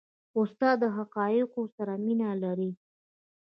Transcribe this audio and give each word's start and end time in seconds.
استاد 0.39 0.75
د 0.81 0.83
حقایقو 0.97 1.63
سره 1.75 1.93
مینه 2.03 2.29
لري. 2.43 2.71